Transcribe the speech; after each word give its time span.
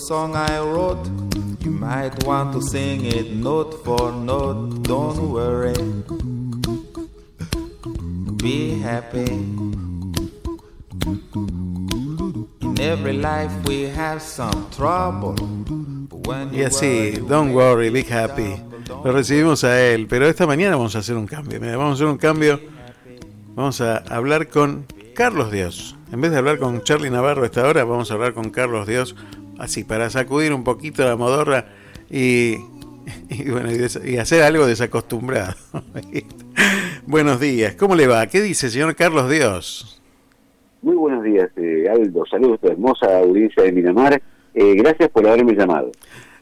song 0.00 0.34
I 0.34 0.58
wrote. 0.60 1.06
You 1.60 1.70
might 1.70 2.24
want 2.24 2.52
to 2.54 2.62
sing 2.62 3.04
it 3.04 3.32
note 3.32 3.84
for 3.84 4.10
note. 4.12 4.82
Don't 4.82 5.30
worry. 5.30 5.74
Be 8.38 8.80
happy. 8.80 9.30
In 12.62 12.80
every 12.80 13.12
life 13.12 13.52
we 13.66 13.88
have 13.90 14.22
some 14.22 14.66
trouble. 14.70 15.36
Y 16.52 16.62
así, 16.62 17.18
don't 17.28 17.52
worry, 17.52 17.90
be 17.90 18.02
happy. 18.02 18.56
Lo 19.04 19.12
recibimos 19.12 19.64
a 19.64 19.80
él, 19.80 20.06
pero 20.08 20.26
esta 20.26 20.46
mañana 20.46 20.76
vamos 20.76 20.96
a 20.96 21.00
hacer 21.00 21.16
un 21.16 21.26
cambio. 21.26 21.60
Mira, 21.60 21.76
vamos 21.76 21.92
a 21.92 21.94
hacer 21.94 22.06
un 22.06 22.18
cambio. 22.18 22.60
Vamos 23.54 23.80
a 23.80 23.98
hablar 23.98 24.48
con 24.48 24.86
Carlos 25.14 25.50
Dios. 25.50 25.96
En 26.12 26.20
vez 26.20 26.30
de 26.32 26.38
hablar 26.38 26.58
con 26.58 26.82
Charlie 26.82 27.10
Navarro 27.10 27.42
a 27.42 27.46
esta 27.46 27.66
hora, 27.66 27.84
vamos 27.84 28.10
a 28.10 28.14
hablar 28.14 28.34
con 28.34 28.50
Carlos 28.50 28.86
Dios, 28.86 29.14
así 29.60 29.84
para 29.84 30.10
sacudir 30.10 30.52
un 30.52 30.64
poquito 30.64 31.04
la 31.04 31.16
modorra 31.16 31.66
y, 32.10 32.56
bueno, 33.50 33.68
y, 34.04 34.16
hacer 34.16 34.42
algo 34.42 34.66
desacostumbrado. 34.66 35.54
Buenos 37.06 37.40
días, 37.40 37.74
¿cómo 37.76 37.94
le 37.94 38.06
va? 38.06 38.26
¿Qué 38.26 38.40
dice, 38.40 38.70
señor 38.70 38.96
Carlos 38.96 39.30
Dios? 39.30 40.02
Muy 40.82 40.96
buenos 40.96 41.22
días, 41.22 41.50
eh, 41.56 41.86
Aldo. 41.90 42.24
Saludos 42.24 42.58
a 42.58 42.66
tu 42.66 42.72
hermosa 42.72 43.18
audiencia 43.18 43.62
de 43.62 43.72
Miramar. 43.72 44.22
Eh, 44.54 44.74
gracias 44.76 45.10
por 45.10 45.26
haberme 45.26 45.54
llamado. 45.54 45.92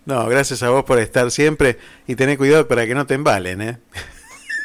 No, 0.07 0.27
gracias 0.29 0.63
a 0.63 0.71
vos 0.71 0.85
por 0.85 1.01
estar 1.01 1.31
siempre 1.33 1.77
y 2.07 2.15
tener 2.15 2.39
cuidado 2.39 2.69
para 2.69 2.87
que 2.87 2.95
no 2.95 3.05
te 3.05 3.15
embalen, 3.15 3.61
¿eh? 3.61 3.79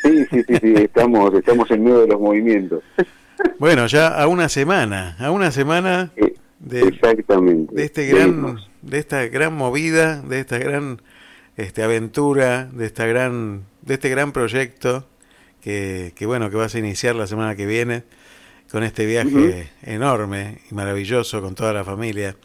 Sí, 0.03 0.25
sí, 0.30 0.44
sí, 0.47 0.56
sí, 0.61 0.73
estamos, 0.75 1.33
estamos 1.33 1.69
en 1.72 1.83
medio 1.83 2.02
de 2.02 2.08
los 2.08 2.19
movimientos. 2.19 2.83
Bueno, 3.58 3.88
ya 3.88 4.08
a 4.09 4.28
una 4.28 4.47
semana, 4.47 5.16
a 5.19 5.31
una 5.31 5.52
semana 5.52 6.11
eh, 6.16 6.35
de, 6.64 6.81
Exactamente. 6.81 7.73
de 7.75 7.83
este 7.83 8.08
gran, 8.08 8.58
de 8.81 8.97
esta 8.97 9.28
gran 9.28 9.53
movida, 9.53 10.22
de 10.22 10.39
esta 10.39 10.58
gran 10.58 11.02
este, 11.58 11.83
aventura, 11.83 12.66
de 12.66 12.86
esta 12.86 13.06
gran, 13.06 13.66
de 13.81 13.95
este 13.95 14.09
gran 14.09 14.31
proyecto 14.31 15.06
que, 15.61 16.14
que 16.16 16.25
bueno 16.25 16.50
que 16.50 16.56
vas 16.56 16.75
a 16.75 16.80
iniciar 16.80 17.16
la 17.16 17.28
semana 17.28 17.56
que 17.56 17.66
viene 17.66 18.03
con 18.72 18.84
este 18.84 19.06
viaje 19.06 19.69
enorme 19.84 20.58
y 20.72 20.73
maravilloso 20.73 21.41
con 21.41 21.53
toda 21.53 21.73
la 21.73 21.84
familia. 21.84 22.36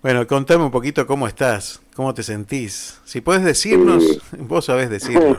Bueno, 0.00 0.26
contame 0.26 0.64
un 0.64 0.70
poquito 0.70 1.06
cómo 1.06 1.26
estás, 1.28 1.82
cómo 1.94 2.14
te 2.14 2.22
sentís. 2.22 3.00
Si 3.04 3.20
puedes 3.20 3.44
decirnos, 3.44 4.02
eh, 4.32 4.36
vos 4.38 4.64
sabés 4.64 4.88
decirlo. 4.88 5.38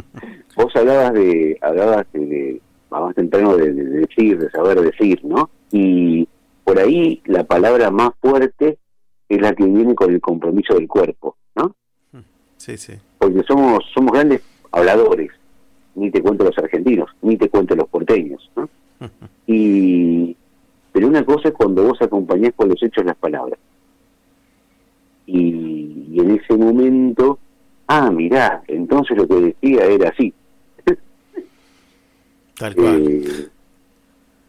vos 0.56 0.74
hablabas 0.74 1.12
de, 1.12 1.58
hablabas 1.60 2.06
de, 2.14 2.58
más 2.88 3.14
temprano 3.14 3.56
de, 3.56 3.72
decir, 3.72 4.38
de 4.38 4.50
saber 4.50 4.80
decir, 4.80 5.20
¿no? 5.24 5.50
Y 5.72 6.26
por 6.66 6.80
ahí 6.80 7.22
la 7.26 7.44
palabra 7.44 7.92
más 7.92 8.10
fuerte 8.20 8.78
es 9.28 9.40
la 9.40 9.54
que 9.54 9.64
viene 9.64 9.94
con 9.94 10.12
el 10.12 10.20
compromiso 10.20 10.74
del 10.74 10.88
cuerpo, 10.88 11.36
¿no? 11.54 11.76
Sí, 12.56 12.76
sí. 12.76 12.94
Porque 13.18 13.44
somos, 13.44 13.84
somos 13.94 14.12
grandes 14.12 14.42
habladores, 14.72 15.30
ni 15.94 16.10
te 16.10 16.20
cuento 16.20 16.42
los 16.42 16.58
argentinos, 16.58 17.08
ni 17.22 17.36
te 17.36 17.48
cuento 17.48 17.76
los 17.76 17.88
porteños, 17.88 18.50
¿no? 18.56 18.68
y 19.46 20.36
pero 20.90 21.06
una 21.06 21.24
cosa 21.24 21.50
es 21.50 21.54
cuando 21.54 21.84
vos 21.84 22.02
acompañás 22.02 22.52
con 22.56 22.68
los 22.68 22.82
hechos 22.82 23.04
las 23.04 23.16
palabras. 23.16 23.60
Y, 25.26 26.08
y 26.10 26.18
en 26.18 26.32
ese 26.32 26.56
momento, 26.56 27.38
ah, 27.86 28.10
mirá, 28.10 28.64
entonces 28.66 29.16
lo 29.16 29.28
que 29.28 29.34
decía 29.34 29.84
era 29.84 30.08
así. 30.08 30.34
Tal 32.58 32.74
cual. 32.74 33.06
Eh, 33.08 33.48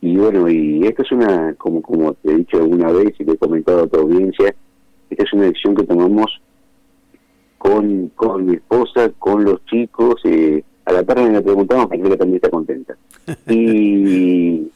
y 0.07 0.15
bueno, 0.15 0.49
y 0.49 0.87
esto 0.87 1.01
es 1.01 1.11
una, 1.11 1.53
como, 1.55 1.81
como 1.81 2.13
te 2.13 2.31
he 2.31 2.37
dicho 2.37 2.57
alguna 2.57 2.91
vez 2.93 3.13
y 3.19 3.25
te 3.25 3.33
he 3.33 3.37
comentado 3.37 3.83
a 3.83 3.87
tu 3.87 3.99
audiencia, 3.99 4.55
esta 5.09 5.23
es 5.23 5.33
una 5.33 5.43
decisión 5.43 5.75
que 5.75 5.83
tomamos 5.83 6.39
con, 7.57 8.07
con 8.15 8.45
mi 8.45 8.55
esposa, 8.55 9.11
con 9.19 9.43
los 9.43 9.65
chicos. 9.65 10.21
Eh, 10.23 10.63
a 10.85 10.93
la 10.93 11.03
tarde 11.03 11.29
me 11.29 11.41
preguntamos, 11.41 11.89
que 11.89 11.97
también 11.97 12.35
está 12.35 12.49
contenta. 12.49 12.95
Y, 13.49 14.71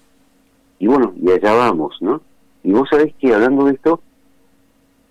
y 0.79 0.87
bueno, 0.87 1.13
y 1.21 1.31
allá 1.31 1.53
vamos, 1.53 1.95
¿no? 2.01 2.21
Y 2.65 2.71
vos 2.73 2.89
sabés 2.89 3.13
que 3.15 3.33
hablando 3.33 3.65
de 3.65 3.73
esto, 3.75 4.01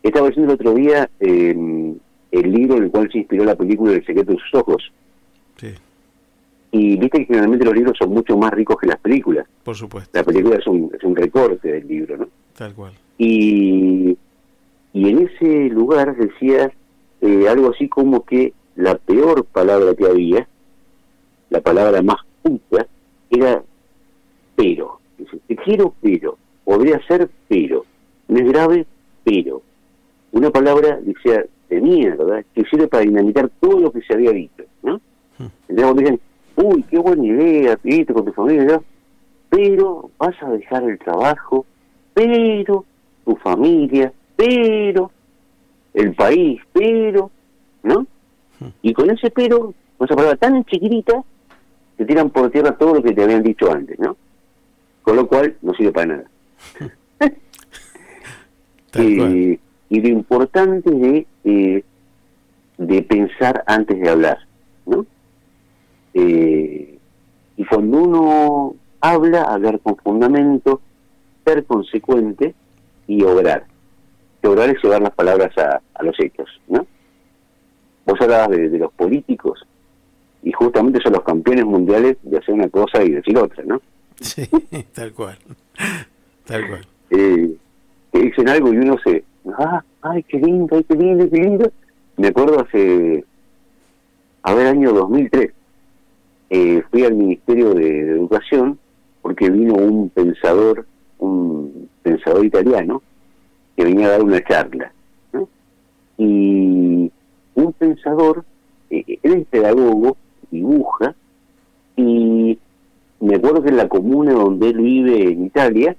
estaba 0.03 0.29
leyendo 0.29 0.53
el 0.53 0.61
otro 0.61 0.75
día 0.75 1.09
eh, 1.19 1.95
el 2.31 2.53
libro 2.53 2.77
en 2.77 2.85
el 2.85 2.91
cual 2.91 3.11
se 3.11 3.19
inspiró 3.19 3.45
la 3.45 3.55
película 3.55 3.93
El 3.93 4.05
secreto 4.05 4.33
de 4.33 4.39
sus 4.39 4.55
ojos. 4.55 4.93
Sí. 5.57 5.69
Y 6.73 6.97
viste 6.97 7.19
que 7.19 7.25
generalmente 7.27 7.65
los 7.65 7.75
libros 7.75 7.97
son 7.99 8.11
mucho 8.11 8.37
más 8.37 8.53
ricos 8.53 8.77
que 8.79 8.87
las 8.87 8.99
películas. 9.01 9.47
Por 9.65 9.77
supuesto. 9.77 10.11
La 10.17 10.25
película 10.25 10.57
es 10.57 10.67
un, 10.67 10.91
es 10.97 11.03
un 11.03 11.17
recorte 11.17 11.73
del 11.73 11.89
libro, 11.89 12.17
¿no? 12.17 12.29
Tal 12.57 12.75
cual. 12.75 12.93
Y, 13.19 14.17
y 14.93 15.09
en 15.09 15.29
ese 15.29 15.69
lugar 15.69 16.17
decía 16.17 16.73
eh, 17.21 17.49
algo 17.49 17.71
así 17.71 17.89
como 17.89 18.25
que 18.25 18.53
la 18.77 18.97
peor 18.97 19.45
palabra 19.45 19.95
que 19.95 20.07
había, 20.07 20.49
la 21.51 21.61
palabra 21.61 22.03
más 22.03 22.19
puta, 22.43 22.87
era 23.31 23.63
pero. 24.57 25.01
Dice, 25.19 25.39
te 25.47 25.57
quiero 25.57 25.95
pero, 26.01 26.39
podría 26.65 27.01
ser 27.07 27.29
pero, 27.49 27.85
no 28.29 28.39
es 28.39 28.49
grave 28.51 28.87
pero. 29.25 29.63
Una 30.33 30.51
palabra, 30.51 30.99
decía, 31.03 31.45
de 31.69 31.81
mierda, 31.81 32.43
que 32.55 32.65
sirve 32.65 32.89
para 32.89 33.03
dinamitar 33.03 33.51
todo 33.61 33.81
lo 33.81 33.93
que 33.93 34.01
se 34.03 34.15
había 34.15 34.31
dicho, 34.31 34.65
¿no? 34.83 35.01
Hmm. 35.39 35.47
Entonces 35.69 35.97
dicen, 35.97 36.21
uy, 36.63 36.83
qué 36.85 36.99
buena 36.99 37.25
idea, 37.25 37.77
pidiste 37.77 38.13
con 38.13 38.25
tu 38.25 38.33
familia, 38.33 38.81
pero 39.49 40.11
vas 40.19 40.35
a 40.43 40.51
dejar 40.51 40.85
el 40.85 40.99
trabajo, 40.99 41.67
pero 42.15 42.85
tu 43.25 43.37
familia, 43.37 44.13
pero 44.37 45.11
el 45.95 46.15
país, 46.15 46.61
pero, 46.73 47.31
¿no? 47.83 48.07
Y 48.83 48.93
con 48.93 49.11
ese 49.11 49.31
pero, 49.31 49.75
con 49.97 50.07
esa 50.07 50.15
palabra 50.15 50.37
tan 50.37 50.65
chiquitita, 50.65 51.23
te 51.97 52.05
tiran 52.05 52.31
por 52.31 52.51
tierra 52.51 52.77
todo 52.77 52.95
lo 52.95 53.03
que 53.03 53.13
te 53.13 53.23
habían 53.23 53.43
dicho 53.43 53.71
antes, 53.71 53.99
¿no? 53.99 54.17
Con 55.03 55.17
lo 55.17 55.27
cual 55.27 55.57
no 55.63 55.75
sirve 55.75 55.93
para 55.93 56.07
nada. 56.07 56.25
y, 58.95 59.59
y, 59.89 60.01
lo 60.01 60.09
importante 60.09 60.91
de, 60.91 61.27
eh, 61.45 61.85
de 62.79 63.03
pensar 63.03 63.65
antes 63.67 63.99
de 63.99 64.09
hablar, 64.09 64.39
¿no? 64.87 65.07
Eh, 66.15 66.99
y 67.57 67.65
cuando 67.65 67.99
uno 67.99 68.75
habla, 69.01 69.43
hablar 69.43 69.81
con 69.81 69.97
fundamento, 69.97 70.81
ser 71.45 71.65
consecuente 71.65 72.55
y 73.07 73.23
obrar. 73.23 73.65
Y 74.43 74.47
obrar 74.47 74.71
es 74.71 74.83
llevar 74.83 75.03
las 75.03 75.13
palabras 75.13 75.57
a, 75.59 76.03
los 76.03 76.19
hechos, 76.19 76.49
¿no? 76.69 76.87
Vos 78.07 78.21
hablabas 78.21 78.51
de, 78.51 78.79
los 78.79 78.93
políticos 78.93 79.67
y 80.43 80.53
justamente 80.53 81.01
son 81.03 81.13
los 81.13 81.23
campeones 81.23 81.67
mundiales 81.67 82.17
de 82.23 82.39
hacer 82.39 82.55
una 82.55 82.69
cosa 82.69 83.03
y 83.03 83.11
decir 83.11 83.37
otra, 83.37 83.63
¿no? 83.65 83.81
Sí, 84.21 84.49
tal 84.95 85.13
cual. 85.13 85.39
Tal 86.45 86.69
cual. 86.69 86.87
Eh, 87.11 87.57
dicen 88.13 88.49
algo 88.49 88.73
y 88.73 88.77
uno 88.79 88.97
se, 89.05 89.25
ah, 89.59 89.83
ay, 90.03 90.23
qué 90.25 90.39
lindo, 90.39 90.77
ay, 90.77 90.85
qué 90.85 90.95
lindo, 90.95 91.29
qué 91.31 91.37
lindo. 91.37 91.73
Me 92.17 92.29
acuerdo 92.29 92.61
hace, 92.61 93.25
a 94.43 94.55
ver, 94.55 94.67
año 94.67 94.93
2003, 94.93 95.53
eh, 96.51 96.83
fui 96.91 97.05
al 97.05 97.15
Ministerio 97.15 97.73
de, 97.75 98.11
Educación 98.11 98.79
porque 99.23 99.49
vino 99.51 99.75
un 99.75 100.09
pensador, 100.09 100.85
un 101.19 101.89
pensador 102.03 102.45
italiano, 102.45 103.03
que 103.77 103.85
venía 103.85 104.07
a 104.07 104.11
dar 104.11 104.23
una 104.23 104.43
charla. 104.43 104.93
Y 106.19 107.11
un 107.55 107.73
pensador, 107.79 108.45
eh, 108.91 109.19
él 109.23 109.33
es 109.33 109.47
pedagogo, 109.47 110.17
dibuja, 110.51 111.15
y 111.97 112.59
me 113.21 113.37
acuerdo 113.37 113.63
que 113.63 113.69
en 113.69 113.77
la 113.77 113.89
comuna 113.89 114.33
donde 114.33 114.71
él 114.71 114.79
vive 114.79 115.33
en 115.33 115.47
Italia, 115.47 115.97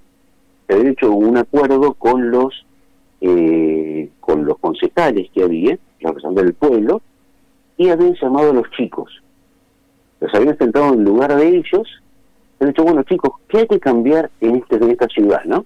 se 0.67 0.73
había 0.73 0.91
hecho 0.91 1.11
un 1.11 1.37
acuerdo 1.37 1.93
con 1.93 2.29
los 2.29 2.65
eh, 3.21 4.09
con 4.19 4.45
los 4.45 4.57
concejales 4.57 5.29
que 5.31 5.43
había, 5.43 5.77
representantes 5.99 6.43
del 6.43 6.53
pueblo, 6.55 7.01
y 7.77 7.89
habían 7.89 8.15
llamado 8.15 8.49
a 8.49 8.53
los 8.53 8.69
chicos 8.71 9.21
los 10.21 10.33
habían 10.35 10.57
sentado 10.57 10.93
en 10.93 11.03
lugar 11.03 11.35
de 11.35 11.47
ellos, 11.47 12.01
han 12.59 12.67
dicho, 12.67 12.83
bueno 12.83 13.03
chicos, 13.03 13.33
¿qué 13.49 13.59
hay 13.59 13.67
que 13.67 13.79
cambiar 13.79 14.29
en, 14.39 14.57
este, 14.57 14.75
en 14.75 14.91
esta 14.91 15.07
ciudad, 15.07 15.43
no? 15.45 15.65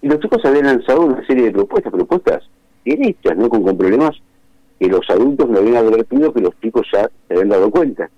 Y 0.00 0.08
los 0.08 0.20
chicos 0.20 0.42
habían 0.44 0.66
lanzado 0.66 1.02
una 1.02 1.26
serie 1.26 1.46
de 1.46 1.52
propuestas, 1.52 1.92
propuestas 1.92 2.48
bien 2.84 3.04
hechas, 3.04 3.36
¿no? 3.36 3.48
Con, 3.48 3.76
problemas 3.76 4.12
que 4.78 4.86
los 4.86 5.08
adultos 5.10 5.50
no 5.50 5.58
habían 5.58 5.84
advertido 5.84 6.32
que 6.32 6.40
los 6.40 6.58
chicos 6.60 6.86
ya 6.92 7.10
se 7.26 7.34
habían 7.34 7.50
dado 7.50 7.70
cuenta. 7.70 8.08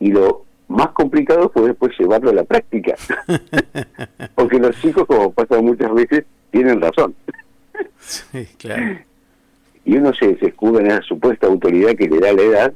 Y 0.00 0.10
lo 0.10 0.44
más 0.68 0.88
complicado 0.88 1.48
fue 1.50 1.68
después 1.68 1.96
llevarlo 1.98 2.30
a 2.30 2.34
la 2.34 2.44
práctica. 2.44 2.96
Porque 4.34 4.58
los 4.58 4.78
chicos, 4.80 5.06
como 5.06 5.32
pasa 5.32 5.62
muchas 5.62 5.94
veces, 5.94 6.24
tienen 6.50 6.80
razón. 6.80 7.14
Sí, 8.00 8.46
claro. 8.58 8.98
Y 9.84 9.96
uno 9.96 10.12
se, 10.12 10.36
se 10.38 10.46
escuda 10.46 10.80
en 10.80 10.88
esa 10.88 11.02
supuesta 11.02 11.46
autoridad 11.46 11.94
que 11.94 12.08
le 12.08 12.18
da 12.18 12.32
la 12.32 12.42
edad 12.42 12.74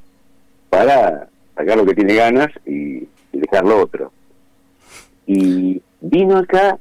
para 0.71 1.29
sacar 1.57 1.77
lo 1.77 1.85
que 1.85 1.95
tiene 1.95 2.15
ganas 2.15 2.49
y, 2.67 3.07
dejar 3.33 3.65
lo 3.65 3.83
otro. 3.83 4.11
Y 5.27 5.81
vino 6.01 6.39
acá 6.39 6.77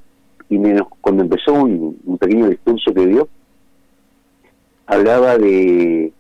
y 0.50 0.58
me, 0.58 0.82
cuando 1.02 1.24
empezó 1.24 1.54
un, 1.54 2.18
pequeño 2.20 2.50
discurso 2.50 2.94
que 2.94 3.06
dio, 3.06 3.30
hablaba 4.88 5.38
de, 5.38 6.12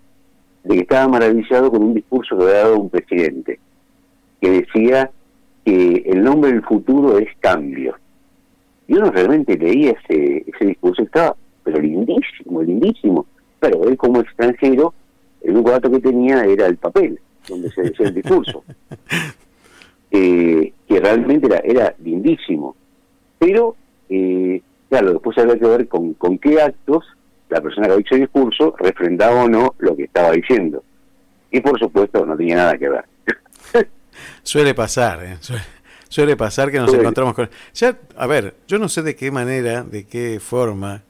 de 0.63 0.75
que 0.75 0.81
estaba 0.81 1.07
maravillado 1.07 1.71
con 1.71 1.83
un 1.83 1.93
discurso 1.95 2.37
que 2.37 2.43
había 2.43 2.57
dado 2.57 2.79
un 2.79 2.89
presidente, 2.89 3.59
que 4.39 4.51
decía 4.51 5.09
que 5.65 6.03
el 6.05 6.23
nombre 6.23 6.51
del 6.51 6.63
futuro 6.63 7.17
es 7.17 7.29
cambio. 7.39 7.95
Y 8.87 8.93
uno 8.93 9.11
realmente 9.11 9.57
leía 9.57 9.91
ese, 9.91 10.45
ese 10.47 10.65
discurso, 10.65 11.01
estaba, 11.03 11.35
pero 11.63 11.79
lindísimo, 11.79 12.61
lindísimo. 12.61 13.25
Pero 13.59 13.83
él 13.85 13.97
como 13.97 14.21
extranjero, 14.21 14.93
el 15.41 15.55
único 15.55 15.71
dato 15.71 15.89
que 15.89 15.99
tenía 15.99 16.45
era 16.45 16.67
el 16.67 16.77
papel, 16.77 17.19
donde 17.47 17.71
se 17.71 17.81
decía 17.81 18.07
el 18.07 18.15
discurso. 18.15 18.63
Eh, 20.09 20.71
que 20.87 21.01
realmente 21.01 21.47
era, 21.47 21.59
era 21.65 21.95
lindísimo. 22.01 22.77
Pero, 23.37 23.75
eh, 24.07 24.61
claro, 24.89 25.11
después 25.11 25.37
había 25.37 25.59
que 25.59 25.67
ver 25.67 25.87
con, 25.89 26.13
con 26.13 26.37
qué 26.37 26.61
actos 26.61 27.03
la 27.49 27.61
persona 27.61 27.87
que 27.87 27.93
había 27.93 28.01
hecho 28.01 28.15
el 28.15 28.21
discurso 28.21 28.75
refrendaba 28.77 29.43
o 29.43 29.49
no 29.49 29.75
lo 29.79 29.95
que 29.95 30.03
estaba 30.03 30.31
diciendo. 30.31 30.83
Y 31.51 31.61
por 31.61 31.79
supuesto 31.79 32.25
no 32.25 32.35
tenía 32.35 32.57
nada 32.57 32.77
que 32.77 32.89
ver. 32.89 33.05
Suele 34.43 34.73
pasar, 34.73 35.23
¿eh? 35.23 35.37
suele, 36.09 36.35
pasar 36.35 36.71
que 36.71 36.79
nos 36.79 36.93
encontramos 36.93 37.33
con... 37.33 37.49
Ya, 37.73 37.97
a 38.15 38.27
ver, 38.27 38.55
yo 38.67 38.79
no 38.79 38.89
sé 38.89 39.01
de 39.01 39.15
qué 39.15 39.29
manera, 39.29 39.83
de 39.83 40.05
qué 40.05 40.39
forma, 40.39 41.03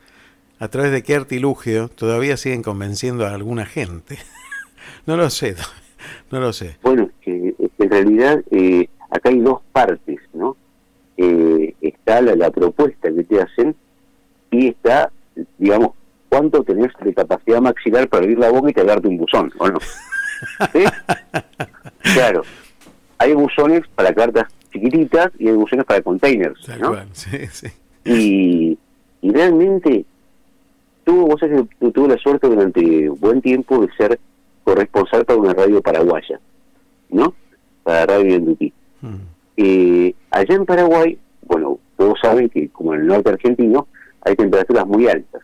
a 0.60 0.68
través 0.68 0.92
de 0.92 1.04
qué 1.04 1.16
artilugio 1.16 1.88
todavía 1.88 2.36
siguen 2.36 2.63
convenciendo 2.63 3.25
a 3.25 3.33
alguna 3.33 3.66
gente. 3.66 4.18
no 5.06 5.16
lo 5.16 5.30
sé, 5.30 5.56
no 6.32 6.40
lo 6.40 6.54
sé. 6.54 6.78
Bueno, 6.82 7.10
que 7.22 7.56
en 7.60 7.90
realidad 7.90 8.42
eh, 8.52 8.90
acá 9.10 9.30
hay 9.30 9.40
dos 9.40 9.62
partes, 9.72 10.20
¿no? 10.34 10.56
Eh, 11.18 11.74
está 11.82 12.22
la, 12.22 12.36
la 12.36 12.52
propuesta 12.52 13.12
que 13.12 13.24
te 13.24 13.42
hacen 13.42 13.76
y 14.52 14.68
está, 14.68 15.12
digamos, 15.58 15.92
cuánto 16.30 16.64
tenés 16.64 16.92
de 17.02 17.14
capacidad 17.14 17.62
maxilar 17.62 18.08
para 18.08 18.24
abrir 18.24 18.40
la 18.40 18.52
boca 18.52 18.70
y 18.70 18.86
darte 18.86 19.08
un 19.08 19.18
buzón, 19.18 19.52
¿o 19.58 19.68
no? 19.68 19.80
¿Sí? 20.74 20.84
claro. 22.14 22.44
Hay 23.18 23.34
buzones 23.34 23.82
para 23.96 24.14
cartas 24.14 24.46
chiquititas 24.72 25.32
y 25.40 25.48
hay 25.48 25.56
buzones 25.56 25.86
para 25.86 26.02
containers, 26.02 26.68
¿no? 26.80 26.96
Sí, 27.14 27.48
sí. 27.48 27.68
Y, 28.06 28.78
y 29.22 29.32
realmente 29.32 30.06
tuvo, 31.04 31.28
vos 31.28 31.40
sabés 31.40 31.64
tuve 31.80 32.10
la 32.10 32.18
suerte 32.18 32.48
durante 32.48 33.10
buen 33.10 33.42
tiempo 33.42 33.80
de 33.80 33.92
ser 33.96 34.20
corresponsal 34.68 35.24
para 35.24 35.40
una 35.40 35.54
radio 35.54 35.81
paraguaya, 35.81 36.42
¿no? 37.10 37.34
Para 37.84 38.06
Radio 38.06 38.36
Endutí. 38.36 38.74
Mm. 39.02 39.16
Eh, 39.56 40.14
allá 40.30 40.56
en 40.56 40.66
Paraguay, 40.66 41.18
bueno, 41.44 41.80
todos 41.96 42.19
saben 42.22 42.50
que 42.50 42.68
como 42.68 42.94
en 42.94 43.02
el 43.02 43.08
norte 43.08 43.30
argentino 43.30 43.88
hay 44.22 44.36
temperaturas 44.36 44.86
muy 44.86 45.08
altas. 45.08 45.42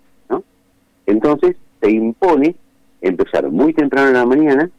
Entonces 1.05 1.57
se 1.81 1.91
impone 1.91 2.55
empezar 3.01 3.49
muy 3.49 3.73
temprano 3.73 4.07
en 4.07 4.13
la 4.13 4.25
mañana, 4.25 4.69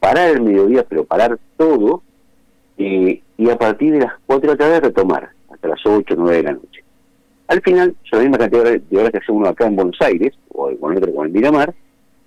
parar 0.00 0.30
el 0.30 0.40
mediodía, 0.40 0.86
pero 0.88 1.04
parar 1.04 1.38
todo, 1.58 2.02
eh, 2.78 3.20
y 3.36 3.50
a 3.50 3.58
partir 3.58 3.92
de 3.92 4.00
las 4.00 4.12
4 4.24 4.40
de 4.40 4.56
la 4.56 4.58
tarde 4.58 4.80
retomar, 4.80 5.28
hasta 5.50 5.68
las 5.68 5.80
8 5.84 6.14
o 6.14 6.16
9 6.16 6.36
de 6.36 6.42
la 6.42 6.52
noche. 6.52 6.82
Al 7.48 7.60
final, 7.60 7.94
son 8.08 8.20
la 8.20 8.24
misma 8.24 8.38
cantidad 8.38 8.80
de 8.80 8.98
horas 8.98 9.10
que 9.10 9.18
hace 9.18 9.32
uno 9.32 9.48
acá 9.48 9.66
en 9.66 9.76
Buenos 9.76 10.00
Aires, 10.00 10.34
o 10.48 10.70
con 10.78 10.96
otro 10.96 11.14
con 11.14 11.26
el 11.26 11.32
Miramar, 11.32 11.74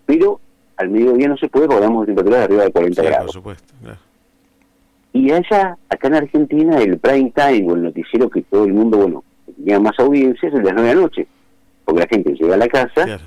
pero 0.05 0.39
al 0.77 0.89
mediodía 0.89 1.27
no 1.27 1.37
se 1.37 1.47
puede 1.49 1.67
porque 1.67 1.81
damos 1.81 2.05
temperaturas 2.05 2.39
de 2.39 2.45
arriba 2.45 2.63
de 2.63 2.71
40 2.71 3.03
grados. 3.03 3.25
Por 3.25 3.33
supuesto, 3.33 3.73
Y 5.13 5.31
allá, 5.31 5.77
acá 5.89 6.07
en 6.07 6.15
Argentina, 6.15 6.77
el 6.79 6.97
prime 6.99 7.31
time 7.35 7.71
o 7.71 7.75
el 7.75 7.83
noticiero 7.83 8.29
que 8.29 8.43
todo 8.43 8.65
el 8.65 8.73
mundo, 8.73 8.97
bueno, 8.97 9.23
tenía 9.55 9.79
más 9.79 9.97
audiencia 9.99 10.49
es 10.49 10.55
el 10.55 10.61
de 10.61 10.65
las 10.65 10.73
9 10.75 10.89
de 10.89 10.95
la 10.95 11.01
noche 11.01 11.27
porque 11.87 12.01
la 12.01 12.07
gente 12.07 12.33
llega 12.33 12.55
a 12.55 12.57
la 12.57 12.67
casa 12.67 13.19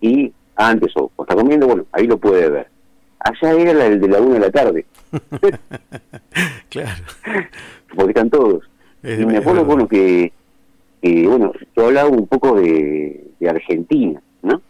y 0.00 0.32
antes 0.56 0.92
o, 0.96 1.08
está 1.20 1.36
comiendo, 1.36 1.68
bueno, 1.68 1.86
ahí 1.92 2.04
lo 2.04 2.18
puede 2.18 2.50
ver. 2.50 2.68
Allá 3.20 3.52
era 3.52 3.72
la 3.72 3.84
del 3.84 4.00
de 4.00 4.08
la 4.08 4.20
una 4.20 4.34
de 4.34 4.40
la 4.40 4.50
tarde. 4.50 4.86
claro. 6.68 7.04
Porque 7.94 8.10
están 8.10 8.28
todos. 8.28 8.68
y 9.04 9.24
me 9.24 9.36
acuerdo, 9.36 9.64
bueno, 9.64 9.86
que, 9.86 10.32
bueno, 11.00 11.52
yo 11.76 11.86
hablaba 11.86 12.08
un 12.08 12.26
poco 12.26 12.56
de, 12.56 13.24
Argentina, 13.48 14.20
¿no? 14.42 14.60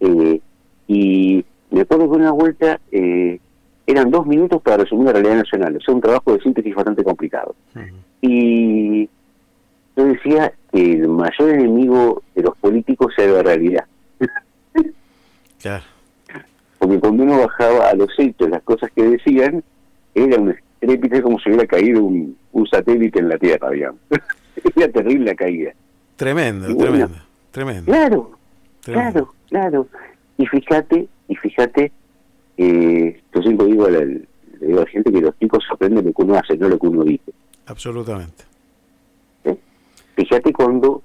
Eh, 0.00 0.40
y 0.86 1.44
me 1.70 1.80
acuerdo 1.82 2.10
que 2.10 2.16
una 2.16 2.32
vuelta 2.32 2.80
eh, 2.90 3.38
eran 3.86 4.10
dos 4.10 4.26
minutos 4.26 4.60
para 4.62 4.78
resumir 4.78 5.06
la 5.06 5.12
realidad 5.12 5.36
nacional. 5.36 5.76
O 5.76 5.80
sea, 5.80 5.94
un 5.94 6.00
trabajo 6.00 6.32
de 6.32 6.40
síntesis 6.40 6.74
bastante 6.74 7.02
complicado. 7.02 7.54
Y 8.20 9.08
yo 9.96 10.04
decía 10.04 10.52
que 10.72 10.92
el 10.92 11.08
mayor 11.08 11.50
enemigo 11.50 12.22
de 12.34 12.42
los 12.42 12.56
políticos 12.58 13.12
era 13.16 13.32
la 13.32 13.42
realidad. 13.42 13.84
claro. 15.60 15.84
Porque 16.78 17.00
cuando 17.00 17.22
uno 17.24 17.40
bajaba 17.40 17.88
a 17.88 17.94
los 17.94 18.10
hechos, 18.18 18.48
las 18.48 18.62
cosas 18.62 18.90
que 18.94 19.02
decían, 19.02 19.64
era 20.14 20.40
un 20.40 20.50
estrépito 20.50 21.22
como 21.22 21.38
si 21.40 21.48
hubiera 21.48 21.66
caído 21.66 22.04
un, 22.04 22.36
satélite 22.70 23.18
en 23.18 23.28
la 23.28 23.38
Tierra, 23.38 23.70
digamos. 23.70 24.00
era 24.76 24.88
terrible 24.92 25.26
la 25.26 25.34
caída. 25.34 25.72
Tremendo, 26.16 26.76
tremendo, 26.76 27.16
tremendo. 27.50 27.84
Claro, 27.84 28.30
claro, 28.82 29.32
claro. 29.48 29.88
Y 30.36 30.46
fíjate, 30.46 31.08
y 31.28 31.36
fíjate, 31.36 31.92
eh, 32.56 33.22
yo 33.34 33.42
siempre 33.42 33.66
digo 33.66 33.84
a, 33.86 33.90
la, 33.90 34.00
le 34.00 34.26
digo 34.60 34.78
a 34.78 34.84
la 34.84 34.90
gente 34.90 35.12
que 35.12 35.20
los 35.20 35.38
chicos 35.38 35.64
aprenden 35.70 36.06
lo 36.06 36.12
que 36.12 36.22
uno 36.22 36.34
hace, 36.34 36.56
no 36.56 36.68
lo 36.68 36.78
que 36.78 36.86
uno 36.86 37.04
dice. 37.04 37.32
Absolutamente. 37.66 38.44
Fíjate 40.16 40.52
cuando, 40.52 41.00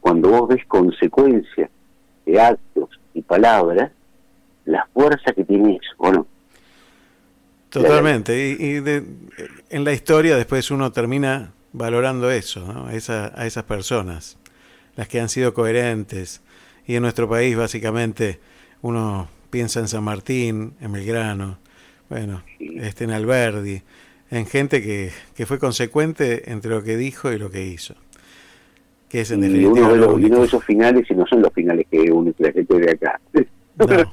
cuando 0.00 0.28
vos 0.28 0.48
ves 0.48 0.62
consecuencias 0.66 1.70
de 2.26 2.38
actos 2.38 3.00
y 3.14 3.22
palabras, 3.22 3.92
la 4.66 4.86
fuerza 4.92 5.32
que 5.32 5.42
tiene 5.44 5.76
eso, 5.82 5.94
¿o 5.96 6.12
no? 6.12 6.26
Totalmente. 7.70 8.56
Y, 8.60 8.76
en 9.70 9.84
la 9.84 9.92
historia 9.92 10.36
después 10.36 10.70
uno 10.70 10.92
termina 10.92 11.52
valorando 11.72 12.30
eso, 12.30 12.60
¿no? 12.70 12.88
a, 12.88 12.90
a 12.90 13.46
esas 13.46 13.64
personas, 13.64 14.36
las 14.96 15.08
que 15.08 15.18
han 15.18 15.30
sido 15.30 15.54
coherentes. 15.54 16.42
Y 16.86 16.96
en 16.96 17.02
nuestro 17.02 17.26
país 17.26 17.56
básicamente 17.56 18.38
uno 18.82 19.28
piensa 19.50 19.80
en 19.80 19.88
San 19.88 20.04
Martín, 20.04 20.74
en 20.80 20.92
Belgrano, 20.92 21.58
bueno, 22.08 22.42
este, 22.58 23.04
en 23.04 23.10
Alberdi, 23.10 23.82
en 24.30 24.46
gente 24.46 24.82
que, 24.82 25.10
que 25.34 25.46
fue 25.46 25.58
consecuente 25.58 26.50
entre 26.50 26.70
lo 26.70 26.82
que 26.82 26.96
dijo 26.96 27.32
y 27.32 27.38
lo 27.38 27.50
que 27.50 27.66
hizo 27.66 27.94
que 29.08 29.22
es 29.22 29.30
en 29.30 29.42
y 29.44 29.64
uno, 29.64 30.18
de 30.40 30.44
esos 30.44 30.62
finales 30.64 31.06
y 31.10 31.14
no 31.14 31.26
son 31.26 31.42
los 31.42 31.52
finales 31.52 31.86
que 31.90 32.12
une 32.12 32.34
la 32.38 32.52
gente 32.52 32.78
de 32.78 32.90
acá. 32.90 33.20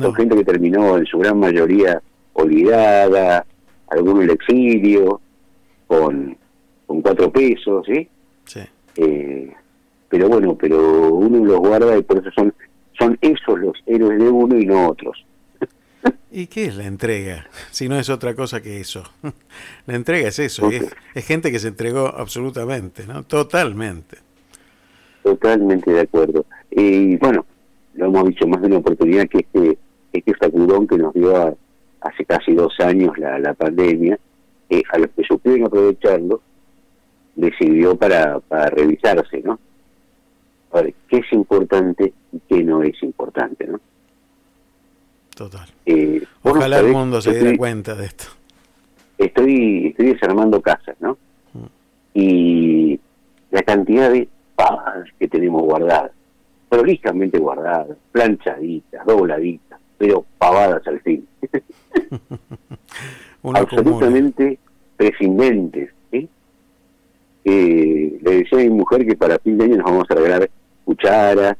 Son 0.00 0.14
gente 0.14 0.36
que 0.36 0.44
terminó 0.44 0.96
en 0.96 1.04
su 1.04 1.18
gran 1.18 1.40
mayoría 1.40 2.00
olvidada, 2.34 3.44
alguno 3.88 4.22
en 4.22 4.30
el 4.30 4.36
exilio, 4.36 5.20
con, 5.88 6.36
con 6.86 7.02
cuatro 7.02 7.32
pesos, 7.32 7.84
¿sí? 7.84 8.08
Sí. 8.44 8.60
Eh, 8.96 9.52
pero 10.08 10.28
bueno, 10.28 10.56
pero 10.56 11.14
uno 11.14 11.44
los 11.44 11.58
guarda 11.58 11.98
y 11.98 12.02
por 12.02 12.18
eso 12.18 12.30
son, 12.30 12.54
son 12.98 13.18
esos 13.20 13.58
los 13.58 13.76
héroes 13.86 14.18
de 14.18 14.28
uno 14.28 14.58
y 14.58 14.66
no 14.66 14.88
otros. 14.88 15.24
¿Y 16.30 16.46
qué 16.46 16.66
es 16.66 16.76
la 16.76 16.84
entrega? 16.84 17.46
Si 17.70 17.88
no 17.88 17.98
es 17.98 18.10
otra 18.10 18.34
cosa 18.34 18.62
que 18.62 18.80
eso. 18.80 19.02
La 19.86 19.96
entrega 19.96 20.28
es 20.28 20.38
eso, 20.38 20.70
es, 20.70 20.94
es, 21.14 21.26
gente 21.26 21.50
que 21.50 21.58
se 21.58 21.68
entregó 21.68 22.06
absolutamente, 22.06 23.06
¿no? 23.06 23.22
Totalmente. 23.24 24.18
Totalmente 25.22 25.90
de 25.90 26.00
acuerdo. 26.00 26.44
Y 26.70 27.16
bueno, 27.16 27.44
lo 27.94 28.06
hemos 28.06 28.28
dicho 28.28 28.46
más 28.46 28.60
de 28.60 28.68
una 28.68 28.76
oportunidad 28.78 29.26
que 29.28 29.38
este, 29.38 29.78
este 30.12 30.32
sacudón 30.38 30.86
que 30.86 30.98
nos 30.98 31.14
dio 31.14 31.56
hace 32.00 32.24
casi 32.24 32.54
dos 32.54 32.78
años 32.80 33.16
la, 33.18 33.38
la 33.38 33.54
pandemia, 33.54 34.18
eh, 34.70 34.82
a 34.92 34.98
los 34.98 35.08
que 35.10 35.24
supieron 35.24 35.66
aprovecharlo, 35.66 36.42
decidió 37.34 37.96
para, 37.96 38.38
para 38.40 38.70
revisarse, 38.70 39.40
¿no? 39.40 39.58
A 40.72 40.82
ver, 40.82 40.94
qué 41.08 41.18
es 41.18 41.32
importante 41.32 42.12
no 42.64 42.82
es 42.82 43.02
importante, 43.02 43.66
¿no? 43.66 43.80
Total. 45.34 45.68
Eh, 45.86 46.22
Ojalá 46.42 46.80
el 46.80 46.88
mundo 46.88 47.20
se 47.20 47.32
diera 47.32 47.56
cuenta 47.56 47.94
de 47.94 48.06
esto. 48.06 48.24
Estoy, 49.16 49.88
estoy 49.88 50.12
desarmando 50.12 50.60
casas, 50.60 50.96
¿no? 51.00 51.16
Y 52.14 52.98
la 53.50 53.62
cantidad 53.62 54.10
de 54.10 54.28
que 55.18 55.28
tenemos 55.28 55.62
guardadas, 55.62 56.12
prolijamente 56.68 57.38
guardadas, 57.38 57.96
planchaditas, 58.12 59.04
dobladitas, 59.06 59.80
pero 59.96 60.24
pavadas 60.38 60.86
al 60.86 61.00
fin. 61.00 61.26
Absolutamente 63.42 64.58
prescindentes. 64.96 65.90
le 67.44 68.36
decía 68.36 68.58
a 68.58 68.62
mi 68.62 68.70
mujer 68.70 69.06
que 69.06 69.16
para 69.16 69.38
fin 69.38 69.56
de 69.56 69.64
año 69.64 69.76
nos 69.76 69.86
vamos 69.86 70.10
a 70.10 70.14
regalar 70.14 70.50
cucharas, 70.84 71.56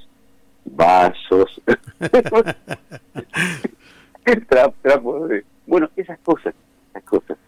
vasos, 0.73 1.61
bueno, 5.67 5.91
esas 5.97 6.19
cosas, 6.21 6.55
esas 6.91 7.03
cosas. 7.05 7.39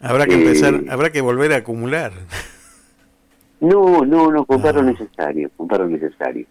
Habrá 0.00 0.26
que 0.26 0.34
empezar, 0.34 0.74
eh, 0.74 0.86
habrá 0.90 1.10
que 1.10 1.20
volver 1.20 1.52
a 1.52 1.56
acumular. 1.56 2.12
No, 3.60 4.04
no, 4.04 4.30
no, 4.30 4.44
comprar 4.44 4.76
lo 4.76 4.82
ah. 4.82 4.84
necesario, 4.84 5.50
comprar 5.56 5.80
lo 5.80 5.88
necesario. 5.88 6.46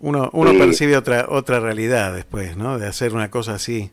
Uno, 0.00 0.30
uno 0.32 0.52
percibe 0.52 0.96
otra, 0.96 1.26
otra 1.28 1.58
realidad 1.58 2.14
después, 2.14 2.56
¿no? 2.56 2.78
De 2.78 2.86
hacer 2.86 3.14
una 3.14 3.30
cosa 3.30 3.54
así, 3.54 3.90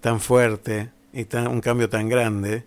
tan 0.00 0.20
fuerte 0.20 0.90
y 1.12 1.24
tan, 1.24 1.48
un 1.48 1.60
cambio 1.60 1.88
tan 1.88 2.08
grande. 2.08 2.64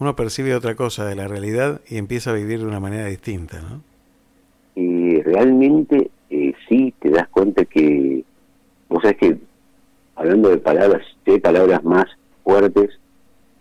Uno 0.00 0.16
percibe 0.16 0.54
otra 0.54 0.74
cosa 0.74 1.06
de 1.06 1.14
la 1.14 1.28
realidad 1.28 1.80
y 1.88 1.96
empieza 1.96 2.30
a 2.30 2.34
vivir 2.34 2.58
de 2.58 2.66
una 2.66 2.80
manera 2.80 3.06
distinta, 3.06 3.60
¿no? 3.60 3.80
Y 4.74 5.22
realmente 5.22 5.96
eh, 5.96 6.10
das 7.16 7.28
cuenta 7.28 7.64
que, 7.64 8.24
vos 8.88 9.02
sabés 9.02 9.18
que 9.18 9.38
hablando 10.16 10.50
de 10.50 10.58
palabras, 10.58 11.02
hay 11.26 11.40
palabras 11.40 11.82
más 11.84 12.04
fuertes 12.42 12.90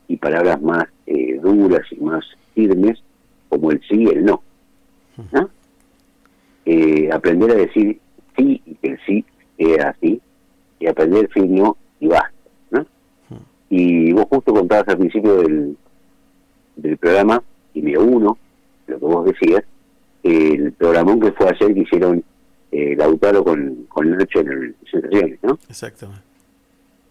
y 0.07 0.17
palabras 0.17 0.61
más 0.61 0.85
eh, 1.05 1.39
duras 1.41 1.81
y 1.91 1.95
más 1.97 2.25
firmes, 2.53 3.01
como 3.49 3.71
el 3.71 3.81
sí 3.87 4.03
y 4.03 4.07
el 4.07 4.25
no. 4.25 4.41
Eh, 6.65 7.09
aprender 7.11 7.51
a 7.51 7.55
decir 7.55 7.99
sí 8.37 8.61
y 8.65 8.75
que 8.75 8.89
el 8.89 8.99
sí 9.05 9.25
sea 9.57 9.89
así, 9.89 10.21
y 10.79 10.87
aprender 10.87 11.27
decir 11.27 11.49
no 11.49 11.77
y 11.99 12.07
basta. 12.07 12.29
Y 13.69 14.11
vos 14.13 14.27
justo 14.29 14.53
contabas 14.53 14.87
al 14.89 14.99
principio 14.99 15.37
del, 15.37 15.75
del 16.75 16.97
programa, 16.97 17.41
y 17.73 17.81
me 17.81 17.97
uno, 17.97 18.37
lo 18.85 18.99
que 18.99 19.05
vos 19.05 19.25
decías, 19.25 19.63
el 20.21 20.71
programón 20.73 21.19
que 21.19 21.31
fue 21.31 21.49
ayer 21.49 21.73
que 21.73 21.79
hicieron 21.79 22.23
eh, 22.73 22.95
Lautaro 22.97 23.43
con, 23.43 23.85
con 23.87 24.09
Nacho 24.09 24.39
en 24.39 24.75
Sensaciones, 24.89 25.39
¿no? 25.43 25.59
Exactamente. 25.69 26.23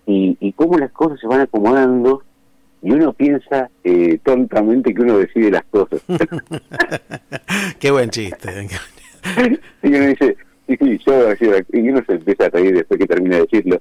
Y, 0.07 0.37
y 0.41 0.53
cómo 0.53 0.79
las 0.79 0.91
cosas 0.91 1.21
se 1.21 1.29
van 1.29 1.41
acomodando 1.41 2.23
y 2.83 2.91
uno 2.91 3.13
piensa 3.13 3.71
eh, 3.85 4.19
tontamente 4.25 4.93
que 4.93 5.03
uno 5.03 5.19
decide 5.19 5.53
las 5.53 5.63
cosas. 5.65 6.03
Qué 7.79 7.91
buen 7.93 8.11
chiste. 8.11 8.49
y 9.85 9.89
uno 9.89 10.07
dice, 10.07 10.37
sí, 10.67 10.77
sí, 10.81 10.99
yo, 11.07 11.29
y 11.73 11.89
uno 11.89 12.03
se 12.05 12.15
empieza 12.15 12.47
a 12.47 12.51
reír 12.51 12.75
después 12.75 12.99
que 12.99 13.07
termina 13.07 13.37
de 13.37 13.43
decirlo. 13.43 13.81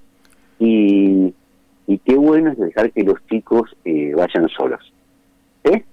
Y, 0.59 1.33
y 1.87 1.97
qué 1.97 2.15
bueno 2.15 2.51
es 2.51 2.59
dejar 2.59 2.91
que 2.91 3.03
los 3.03 3.17
chicos 3.27 3.75
eh, 3.85 4.13
vayan 4.15 4.47
solos. 4.49 4.93
¿Eh? 5.63 5.83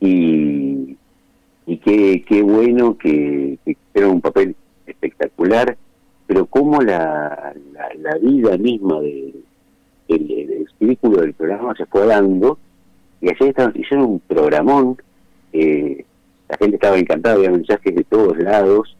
Y, 0.00 0.96
y 1.72 1.78
qué, 1.78 2.22
qué 2.28 2.42
bueno 2.42 2.98
que, 2.98 3.58
que 3.64 4.04
un 4.04 4.20
papel 4.20 4.54
espectacular, 4.86 5.74
pero 6.26 6.44
cómo 6.44 6.82
la, 6.82 7.54
la, 7.98 8.18
vida 8.18 8.58
misma 8.58 9.00
de, 9.00 9.32
del, 10.06 10.28
del 10.28 10.68
círculo 10.78 11.22
del 11.22 11.32
programa 11.32 11.74
se 11.74 11.86
fue 11.86 12.04
dando, 12.04 12.58
y 13.22 13.30
ayer 13.30 13.48
estaban, 13.48 13.72
hicieron 13.74 14.04
un 14.04 14.20
programón, 14.20 14.98
eh, 15.54 16.04
la 16.50 16.58
gente 16.58 16.76
estaba 16.76 16.98
encantada, 16.98 17.36
había 17.36 17.50
mensajes 17.50 17.94
de 17.94 18.04
todos 18.04 18.36
lados, 18.36 18.94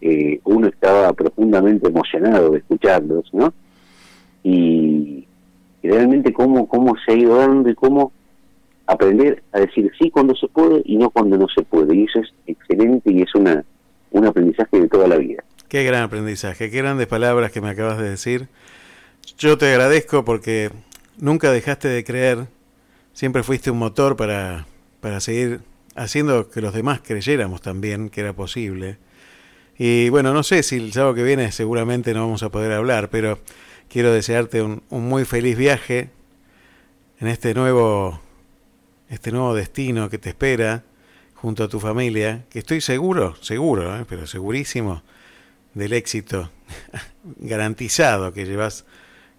eh, 0.00 0.40
uno 0.42 0.66
estaba 0.66 1.12
profundamente 1.12 1.86
emocionado 1.86 2.50
de 2.50 2.58
escucharlos, 2.58 3.32
¿no? 3.32 3.54
Y, 4.42 5.24
realmente 5.84 6.32
cómo, 6.32 6.66
cómo 6.66 6.96
se 7.06 7.12
ha 7.12 7.14
ido 7.14 7.36
dando 7.36 7.70
y 7.70 7.74
cómo 7.76 8.10
aprender 8.88 9.42
a 9.52 9.60
decir 9.60 9.92
sí 10.00 10.10
cuando 10.10 10.34
se 10.34 10.48
puede 10.48 10.82
y 10.84 10.96
no 10.96 11.10
cuando 11.10 11.36
no 11.36 11.46
se 11.54 11.62
puede. 11.62 11.94
Y 11.94 12.04
eso 12.04 12.20
es 12.20 12.32
excelente 12.46 13.12
y 13.12 13.22
es 13.22 13.34
una 13.34 13.64
un 14.10 14.26
aprendizaje 14.26 14.80
de 14.80 14.88
toda 14.88 15.06
la 15.06 15.16
vida. 15.16 15.44
Qué 15.68 15.84
gran 15.84 16.02
aprendizaje, 16.02 16.70
qué 16.70 16.78
grandes 16.78 17.06
palabras 17.06 17.52
que 17.52 17.60
me 17.60 17.68
acabas 17.68 17.98
de 17.98 18.10
decir. 18.10 18.48
Yo 19.36 19.58
te 19.58 19.70
agradezco 19.70 20.24
porque 20.24 20.70
nunca 21.18 21.52
dejaste 21.52 21.88
de 21.88 22.04
creer, 22.04 22.46
siempre 23.12 23.42
fuiste 23.42 23.70
un 23.70 23.78
motor 23.78 24.16
para, 24.16 24.66
para 25.00 25.20
seguir 25.20 25.60
haciendo 25.94 26.48
que 26.48 26.62
los 26.62 26.72
demás 26.72 27.00
creyéramos 27.04 27.60
también 27.60 28.08
que 28.08 28.22
era 28.22 28.32
posible. 28.32 28.96
Y 29.76 30.08
bueno, 30.08 30.32
no 30.32 30.42
sé 30.42 30.62
si 30.62 30.76
el 30.76 30.92
sábado 30.92 31.14
que 31.14 31.22
viene 31.22 31.52
seguramente 31.52 32.14
no 32.14 32.22
vamos 32.22 32.42
a 32.42 32.50
poder 32.50 32.72
hablar, 32.72 33.10
pero 33.10 33.38
quiero 33.88 34.12
desearte 34.12 34.62
un, 34.62 34.82
un 34.88 35.08
muy 35.08 35.24
feliz 35.24 35.56
viaje 35.56 36.10
en 37.20 37.28
este 37.28 37.52
nuevo, 37.52 38.20
este 39.08 39.32
nuevo 39.32 39.54
destino 39.54 40.10
que 40.10 40.18
te 40.18 40.30
espera 40.30 40.84
junto 41.34 41.64
a 41.64 41.68
tu 41.68 41.80
familia, 41.80 42.44
que 42.50 42.58
estoy 42.58 42.80
seguro, 42.80 43.36
seguro, 43.36 43.96
¿eh? 43.96 44.04
pero 44.08 44.26
segurísimo 44.26 45.02
del 45.74 45.92
éxito 45.92 46.50
garantizado 47.36 48.32
que 48.32 48.44
llevas 48.44 48.84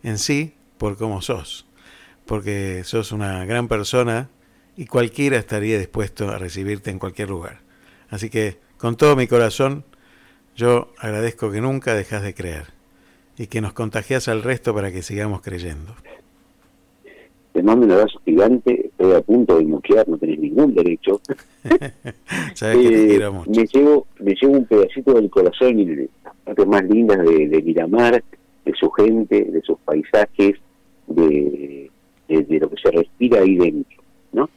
en 0.04 0.18
sí 0.18 0.54
por 0.78 0.98
cómo 0.98 1.22
sos, 1.22 1.68
porque 2.26 2.84
sos 2.86 3.12
una 3.12 3.46
gran 3.46 3.68
persona 3.68 4.30
y 4.78 4.86
cualquiera 4.86 5.38
estaría 5.38 5.78
dispuesto 5.78 6.30
a 6.30 6.38
recibirte 6.38 6.90
en 6.90 7.00
cualquier 7.00 7.30
lugar. 7.30 7.60
Así 8.10 8.30
que 8.30 8.60
con 8.78 8.96
todo 8.96 9.18
mi 9.18 9.28
corazón, 9.28 9.84
yo 10.56 10.94
agradezco 10.98 11.52
que 11.52 11.60
nunca 11.60 11.94
dejas 11.94 12.24
de 12.24 12.34
creer 12.34 12.68
y 13.38 13.48
que 13.48 13.62
nos 13.62 13.74
contagias 13.74 14.30
al 14.30 14.42
resto 14.42 14.74
para 14.74 14.92
que 14.92 15.02
sigamos 15.02 15.42
creyendo. 15.42 15.96
Te 17.52 17.62
mando 17.62 17.86
un 17.86 17.92
abrazo 17.92 18.22
gigante, 18.24 18.89
estoy 19.00 19.16
a 19.16 19.22
punto 19.22 19.58
de 19.58 19.66
moquear, 19.66 20.08
no 20.10 20.18
tenés 20.18 20.40
ningún 20.40 20.74
derecho. 20.74 21.22
Sabes 22.54 22.78
que 22.78 22.90
te 22.90 23.06
eh, 23.06 23.08
quiero 23.08 23.34
mucho. 23.34 23.52
Me 23.52 23.66
llevo, 23.66 24.08
me 24.20 24.36
llevo 24.36 24.54
un 24.58 24.66
pedacito 24.66 25.14
del 25.14 25.30
corazón 25.30 25.80
y 25.80 25.86
de 25.86 26.10
las 26.24 26.36
partes 26.44 26.68
más 26.68 26.84
lindas 26.84 27.18
de, 27.20 27.62
Miramar, 27.64 28.22
de 28.66 28.74
su 28.74 28.90
gente, 28.92 29.46
de 29.46 29.62
sus 29.62 29.78
paisajes, 29.80 30.56
de, 31.08 31.90
de, 32.28 32.60
lo 32.60 32.70
que 32.70 32.76
se 32.82 32.92
respira 32.92 33.40
ahí 33.40 33.56
dentro, 33.56 34.04
¿no? 34.34 34.50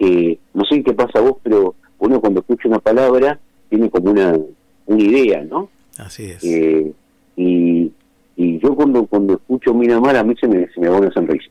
Eh, 0.00 0.36
no 0.52 0.64
sé 0.64 0.82
qué 0.82 0.92
pasa 0.92 1.20
a 1.20 1.22
vos, 1.22 1.36
pero 1.42 1.76
uno 2.00 2.20
cuando 2.20 2.40
escucha 2.40 2.68
una 2.68 2.80
palabra 2.80 3.38
tiene 3.68 3.88
como 3.88 4.10
una, 4.10 4.36
una 4.86 5.02
idea, 5.02 5.44
¿no? 5.44 5.70
Así 5.96 6.24
es. 6.24 6.42
Eh, 6.42 6.92
y, 7.36 7.92
y 8.36 8.58
yo 8.58 8.74
cuando 8.74 9.06
cuando 9.06 9.34
escucho 9.34 9.72
Miramar 9.74 10.16
a 10.16 10.24
mí 10.24 10.34
se 10.40 10.48
me, 10.48 10.66
se 10.68 10.80
me 10.80 10.88
va 10.88 10.98
una 10.98 11.12
sonrisa. 11.12 11.50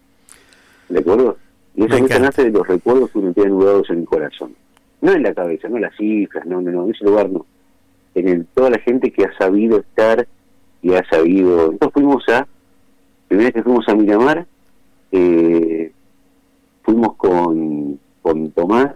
¿De 0.89 0.99
acuerdo? 0.99 1.37
Y 1.79 1.85
eso 1.85 2.03
me 2.03 2.19
nace 2.19 2.43
de 2.43 2.51
los 2.51 2.67
recuerdos 2.67 3.09
que 3.09 3.19
uno 3.19 3.31
tiene 3.31 3.51
dudados 3.51 3.89
en 3.89 3.99
el 3.99 4.05
corazón. 4.05 4.53
No 4.99 5.13
en 5.13 5.23
la 5.23 5.33
cabeza, 5.33 5.69
no 5.69 5.79
las 5.79 5.95
cifras, 5.95 6.45
no, 6.45 6.61
no, 6.61 6.71
no, 6.71 6.83
en 6.83 6.91
ese 6.91 7.05
lugar 7.05 7.29
no. 7.29 7.45
En 8.15 8.27
el, 8.27 8.45
toda 8.47 8.69
la 8.69 8.79
gente 8.79 9.11
que 9.11 9.23
ha 9.23 9.37
sabido 9.37 9.79
estar 9.79 10.27
y 10.81 10.93
ha 10.93 11.05
sabido... 11.09 11.67
Nosotros 11.67 11.93
fuimos 11.93 12.27
a, 12.27 12.45
primera 13.29 13.47
vez 13.47 13.53
que 13.53 13.63
fuimos 13.63 13.87
a 13.87 13.95
Miramar, 13.95 14.45
eh, 15.13 15.93
fuimos 16.83 17.15
con, 17.15 17.97
con 18.21 18.51
Tomás, 18.51 18.93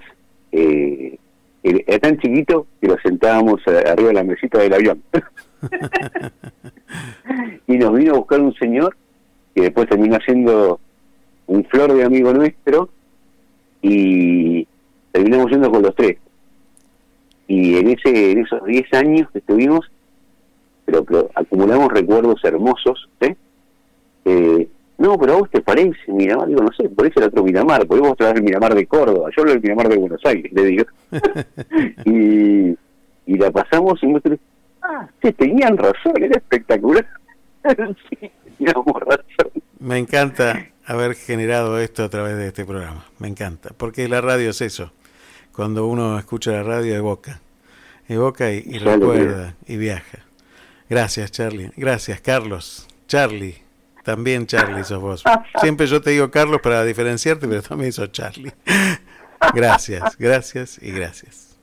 eh, 0.51 1.17
era 1.63 1.99
tan 1.99 2.17
chiquito 2.17 2.67
que 2.81 2.89
lo 2.89 2.97
sentábamos 2.99 3.65
arriba 3.65 4.09
de 4.09 4.13
la 4.13 4.25
mesita 4.25 4.59
del 4.59 4.73
avión. 4.73 5.01
y 7.67 7.77
nos 7.77 7.93
vino 7.93 8.15
a 8.15 8.17
buscar 8.17 8.41
un 8.41 8.53
señor 8.55 8.97
que 9.55 9.61
después 9.61 9.87
terminó 9.87 10.17
siendo 10.25 10.81
un 11.47 11.63
flor 11.65 11.93
de 11.93 12.03
amigo 12.03 12.33
nuestro 12.33 12.89
y 13.81 14.67
terminamos 15.12 15.51
yendo 15.51 15.71
con 15.71 15.83
los 15.83 15.95
tres. 15.95 16.17
Y 17.47 17.77
en 17.77 17.89
ese 17.89 18.31
en 18.31 18.39
esos 18.39 18.63
10 18.65 18.93
años 18.93 19.29
que 19.31 19.39
estuvimos, 19.39 19.89
pero, 20.85 21.05
acumulamos 21.35 21.91
recuerdos 21.91 22.43
hermosos, 22.43 23.09
¿eh? 23.19 23.35
¿eh? 24.25 24.67
no, 24.97 25.17
pero 25.17 25.33
a 25.33 25.39
vos 25.39 25.50
te 25.50 25.62
parece 25.62 26.00
Miramar, 26.07 26.47
digo, 26.47 26.62
no 26.62 26.71
sé, 26.71 26.89
por 26.89 27.05
eso 27.05 27.19
el 27.19 27.27
otro 27.27 27.43
Miramar, 27.43 27.85
por 27.85 28.00
vos 28.00 28.17
traes 28.17 28.35
el 28.35 28.43
Miramar 28.43 28.73
de 28.73 28.85
Córdoba, 28.85 29.29
yo 29.35 29.41
hablo 29.41 29.53
del 29.53 29.62
Miramar 29.62 29.89
de 29.89 29.97
Buenos 29.97 30.25
Aires, 30.25 30.51
le 30.51 30.63
digo. 30.65 30.85
y, 32.05 32.77
y 33.25 33.38
la 33.38 33.51
pasamos 33.51 34.01
y 34.01 34.07
muestro, 34.07 34.38
ah, 34.81 35.07
sí, 35.21 35.31
tenían 35.33 35.77
razón, 35.77 36.13
era 36.15 36.38
espectacular. 36.38 37.05
sí, 38.09 38.31
teníamos 38.57 39.01
razón. 39.01 39.51
Me 39.83 39.97
encanta 39.97 40.67
haber 40.85 41.13
generado 41.13 41.77
esto 41.77 42.05
a 42.05 42.09
través 42.09 42.37
de 42.37 42.47
este 42.47 42.63
programa. 42.63 43.03
Me 43.19 43.27
encanta, 43.27 43.71
porque 43.75 44.07
la 44.07 44.21
radio 44.21 44.51
es 44.51 44.61
eso. 44.61 44.93
Cuando 45.51 45.87
uno 45.87 46.17
escucha 46.17 46.51
la 46.51 46.63
radio 46.63 46.95
evoca, 46.95 47.41
evoca 48.07 48.49
y, 48.49 48.77
recuerda 48.77 49.55
y 49.67 49.75
viaja. 49.75 50.19
Gracias, 50.89 51.33
Charlie. 51.33 51.71
Gracias, 51.75 52.21
Carlos. 52.21 52.87
Charlie. 53.07 53.57
También 54.05 54.47
Charlie 54.47 54.85
sos 54.85 55.01
vos. 55.01 55.23
Siempre 55.59 55.85
yo 55.87 56.01
te 56.01 56.11
digo 56.11 56.31
Carlos 56.31 56.61
para 56.63 56.85
diferenciarte, 56.85 57.45
pero 57.45 57.61
también 57.61 57.91
sos 57.91 58.09
Charlie. 58.13 58.53
Gracias, 59.53 60.17
gracias 60.17 60.81
y 60.81 60.91
gracias. 60.91 61.59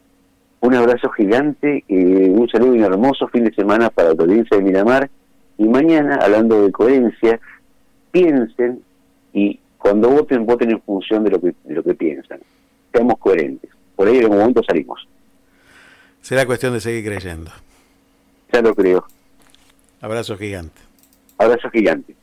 Un 0.61 0.75
abrazo 0.75 1.09
gigante, 1.09 1.85
y 1.89 2.05
un 2.05 2.47
saludo 2.51 2.75
y 2.75 2.81
un 2.81 2.85
hermoso 2.85 3.29
fin 3.29 3.45
de 3.45 3.55
semana 3.55 3.89
para 3.89 4.13
la 4.13 4.23
audiencia 4.23 4.59
de 4.59 4.63
Miramar. 4.63 5.09
Y 5.57 5.67
mañana, 5.69 6.19
hablando 6.23 6.63
de 6.63 6.71
coherencia, 6.71 7.41
piensen 8.11 8.83
y 9.33 9.59
cuando 9.79 10.11
voten, 10.11 10.45
voten 10.45 10.71
en 10.71 10.83
función 10.83 11.25
de 11.25 11.31
lo 11.31 11.41
que, 11.41 11.55
de 11.65 11.75
lo 11.75 11.83
que 11.83 11.95
piensan. 11.95 12.41
Seamos 12.93 13.19
coherentes. 13.19 13.71
Por 13.97 14.09
ahí 14.09 14.17
en 14.17 14.25
algún 14.25 14.39
momento 14.39 14.63
salimos. 14.63 15.07
Será 16.21 16.47
cuestión 16.47 16.73
de 16.73 16.81
seguir 16.81 17.05
creyendo. 17.05 17.51
Ya 18.53 18.61
lo 18.61 18.75
creo. 18.75 19.07
Abrazo 20.01 20.37
gigante. 20.37 20.81
Abrazo 21.39 21.71
gigante. 21.71 22.15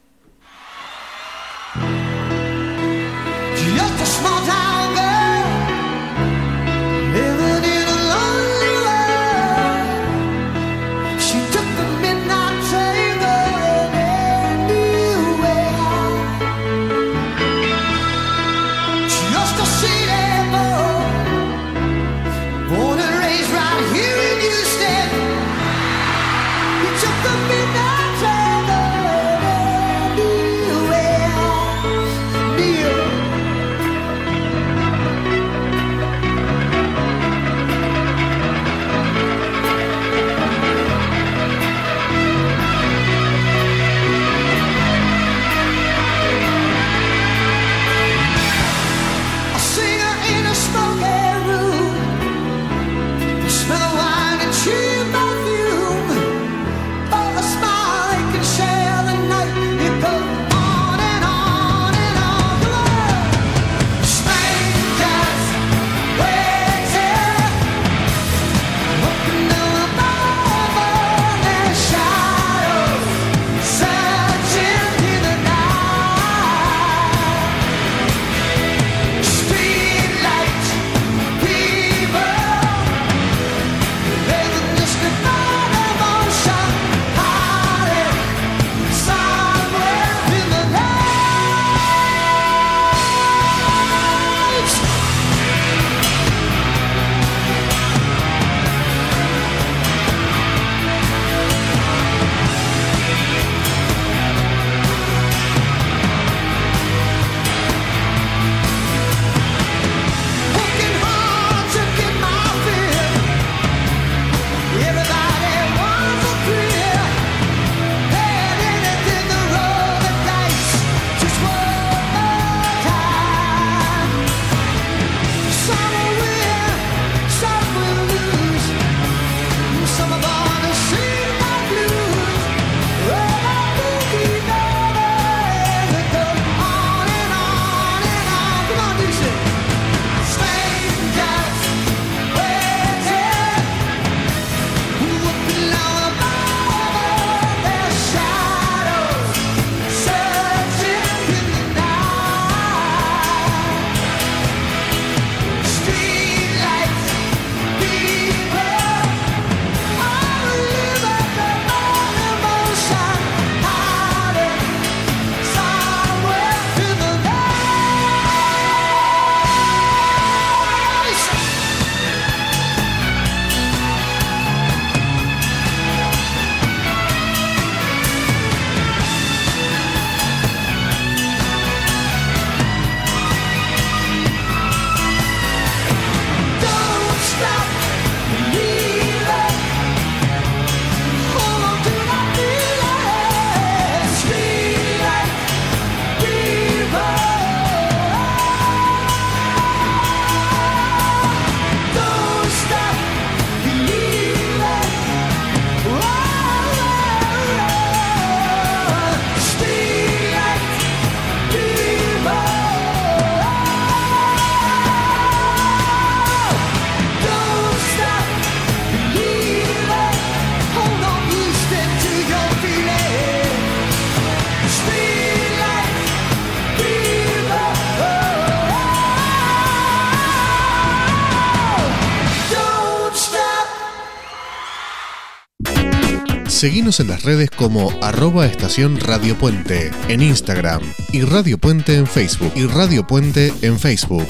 Seguimos 236.58 237.00
en 237.00 237.10
las 237.10 237.22
redes 237.22 237.52
como 237.52 237.92
arroba 238.02 238.48
estación 238.48 239.00
Radio 239.00 239.38
Puente 239.38 239.92
en 240.08 240.24
Instagram 240.24 240.82
y 241.12 241.22
Radio 241.22 241.60
Puente 241.60 241.94
en 241.94 242.08
Facebook 242.08 242.52
y 242.56 242.66
Radio 242.66 243.06
Puente 243.06 243.54
en 243.62 243.78
Facebook. 243.78 244.26